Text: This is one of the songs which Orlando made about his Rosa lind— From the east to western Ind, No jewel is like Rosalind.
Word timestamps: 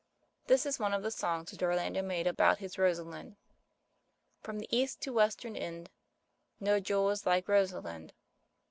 This 0.47 0.65
is 0.65 0.79
one 0.79 0.95
of 0.95 1.03
the 1.03 1.11
songs 1.11 1.51
which 1.51 1.61
Orlando 1.61 2.01
made 2.01 2.25
about 2.25 2.57
his 2.57 2.79
Rosa 2.79 3.03
lind— 3.03 3.35
From 4.41 4.57
the 4.57 4.75
east 4.75 4.99
to 5.01 5.13
western 5.13 5.55
Ind, 5.55 5.91
No 6.59 6.79
jewel 6.79 7.11
is 7.11 7.27
like 7.27 7.47
Rosalind. 7.47 8.11